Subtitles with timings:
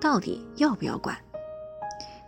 [0.00, 1.16] 到底要不要管？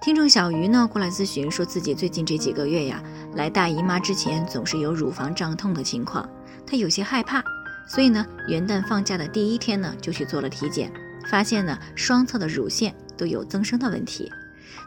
[0.00, 3.02] 听众小鱼呢过来咨询，说自己最近这几个月呀，
[3.34, 6.28] 来大姨妈之前总是有乳房胀痛的情况，
[6.66, 7.42] 她有些害怕，
[7.86, 10.90] 所以呢，元旦放假的第一天呢，就去做了体检，
[11.28, 14.30] 发现呢，双侧的乳腺都有增生的问题。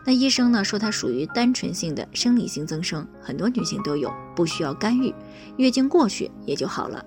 [0.05, 5.13] 那医生呢说，它属于单纯性的生理性增生，很多女性都有，不需要干预，
[5.57, 7.05] 月经过去也就好了。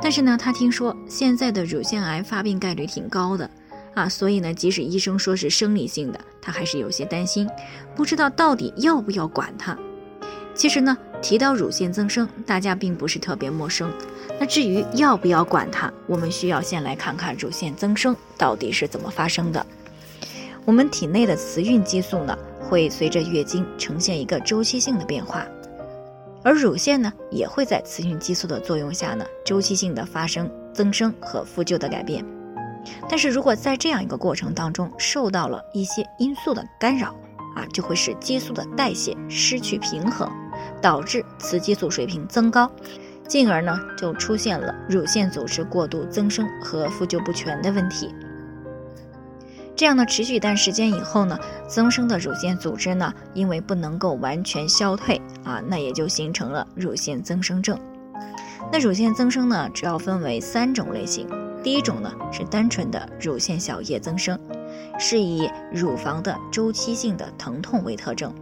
[0.00, 3.50] 但是呢，他听说现在的乳腺癌发病概率挺高的。
[3.94, 7.48] 啊，所以呢，即使医生说是生理性的，他还是有些担心，
[7.94, 9.76] 不知道到底要不要管它。
[10.54, 13.90] 其实呢，提到乳腺增生，大家并不是特别陌生。
[14.40, 19.64] 那至于要不要管它，我们需要先来看看乳腺增生到底是怎么发生的。
[20.64, 25.46] 我们体内的雌孕激素呢，会随着月经呈现一个周期性的变化，
[26.42, 32.24] 而乳腺呢，也会在雌孕激素的作用下呢，周期性的发生增生和复旧的改变。
[33.08, 37.14] 但是如果在这样一个过程当中受到了一些因素的干扰，
[37.54, 40.30] 啊，就会使激素的代谢失去平衡，
[40.80, 42.70] 导致雌激素水平增高，
[43.28, 48.14] 进而呢就出现了乳腺组织过度增生和复旧不全的问题。
[49.74, 57.78] 这样呢持续一段时间以后呢，增生的乳腺组织呢因为不能够完全消退啊，那也就形成了乳腺增生症。
[58.70, 61.28] 那乳腺增生呢主要分为三种类型。
[61.62, 64.38] 第一种呢是单纯的乳腺小叶增生，
[64.98, 68.34] 是以乳房的周期性的疼痛为特征，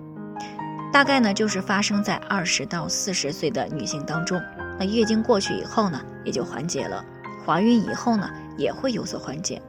[0.90, 4.40] 大概呢就是发生在二十到四十岁的女性当中。
[4.78, 7.04] 那月经过去以后呢，也就缓解了，
[7.44, 9.60] 怀孕以后呢也会有所缓解，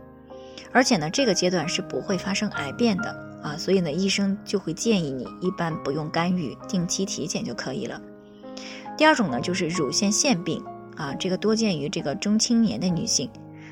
[0.72, 3.10] 而且呢这个阶段是不会发生癌变的
[3.44, 8.02] 啊，所以呢医生就会建议你一般不用干预，定期体检就可以了。
[8.98, 10.64] 第二种呢就是乳腺腺病。
[11.02, 13.28] 啊，这个多见于这个中青年的女性，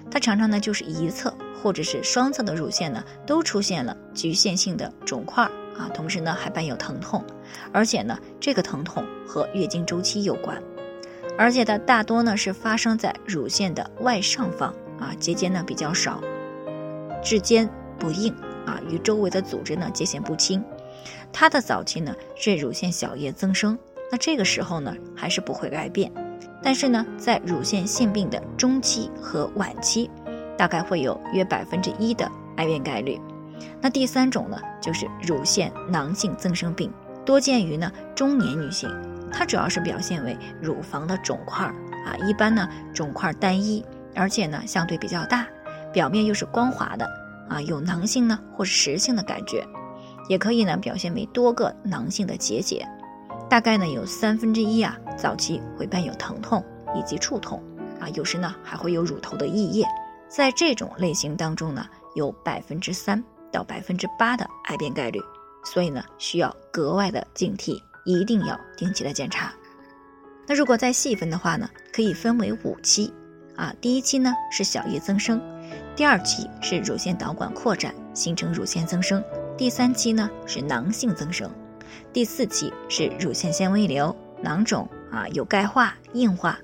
[0.10, 1.32] 她常常呢就是一侧
[1.62, 5.44] 或者是双侧的乳腺呢都出现了局限性的肿块
[5.78, 7.24] 啊，同时呢还伴有疼痛，
[7.72, 10.60] 而且呢这个疼痛和月经周期有关，
[11.38, 16.20] 而且它大多呢是发生在乳腺的外上方啊，结节呢比较少，
[17.24, 17.70] 质坚
[18.00, 18.34] 不硬
[18.66, 20.64] 啊，与周围的组织呢界限不清，
[21.32, 23.78] 它的早期呢是乳腺小叶增生，
[24.12, 26.12] 那这个时候呢还是不会癌变。
[26.62, 30.10] 但是呢，在乳腺腺病的中期和晚期，
[30.58, 33.20] 大概会有约百分之一的癌变概率。
[33.82, 36.92] 那第三种呢，就是乳腺囊性增生病，
[37.26, 38.90] 多见于呢中年女性，
[39.32, 41.66] 它主要是表现为乳房的肿块
[42.06, 43.84] 啊，一般呢肿块单一，
[44.16, 45.48] 而且呢相对比较大，
[45.94, 47.06] 表面又是光滑的
[47.50, 49.66] 啊，有囊性呢或是实性的感觉，
[50.28, 52.86] 也可以呢表现为多个囊性的结节。
[53.50, 56.64] 大概呢有三分之一啊，早期会伴有疼痛
[56.96, 57.62] 以及触痛，
[58.00, 59.86] 啊，有时呢还会有乳头的溢液。
[60.30, 61.86] 在这种类型当中呢，
[62.16, 65.20] 有百分之三到百分之八的癌变概率，
[65.66, 69.52] 所以呢需要格外的警惕，一定要定期的检查。
[70.48, 73.14] 那如果再细分的话呢，可以分为五期，
[73.56, 75.42] 啊，第一期呢是小叶增生，
[75.96, 79.24] 第二期是乳腺导管扩展形成乳腺增生，
[79.58, 81.50] 第三期呢是囊性增生。
[82.14, 86.58] 第四期是乳腺纤维瘤、囊肿啊，有钙化、硬化。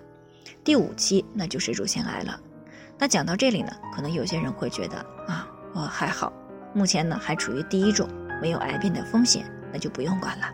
[0.63, 2.39] 第五期那就是乳腺癌了。
[2.97, 4.97] 那讲到这里呢，可能有些人会觉得
[5.27, 6.31] 啊，我还好，
[6.73, 8.07] 目前呢还处于第一种，
[8.41, 10.45] 没有癌变的风险，那就不用管了。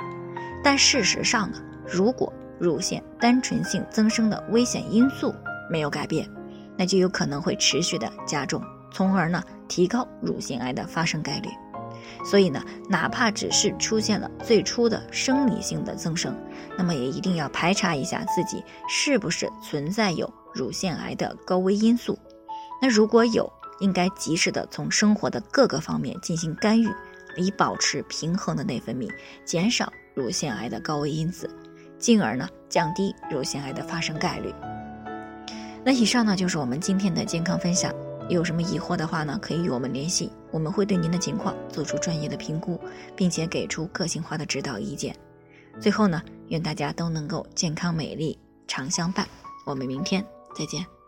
[0.63, 1.57] 但事实上呢，
[1.87, 5.33] 如果乳腺单纯性增生的危险因素
[5.69, 6.29] 没有改变，
[6.77, 11.49] 那就有可能会持续的加重，从而呢提高乳腺癌的发生概率。
[12.25, 16.35] 所以呢，哪怕只是出现了最初的生理性的增生，
[16.77, 22.17] 那么也一定要排查一下自己是不是存在有乳腺癌的高危因素。
[22.81, 26.87] 那如果有，应该及时的从生活的各个方面进行干预，
[27.37, 29.09] 以保持平衡的内分泌，
[29.43, 31.49] 减少乳腺癌的高危因子，
[31.97, 34.53] 进而呢降低乳腺癌的发生概率。
[35.83, 37.91] 那以上呢就是我们今天的健康分享。
[38.33, 42.79] 有什么疑惑的话呢，可以与我们联系，我们会对您的情况做出专业的评估，
[43.15, 45.15] 并且给出个性化的指导意见。
[45.79, 48.37] 最后呢，愿大家都能够健康美丽
[48.67, 49.27] 常相伴。
[49.65, 50.25] 我们明天
[50.55, 51.00] 再见。